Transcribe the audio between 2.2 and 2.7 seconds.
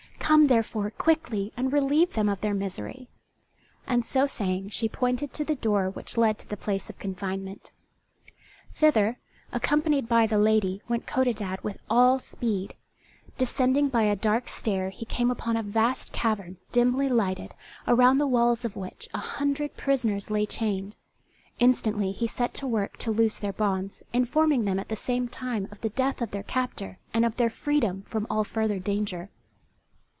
of their